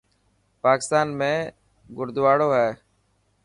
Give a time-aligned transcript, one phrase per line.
[0.63, 1.31] پاڪستان ۾
[1.97, 2.69] گڙدواڙو هي.